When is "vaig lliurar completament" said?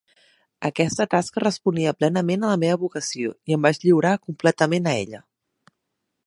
3.69-4.91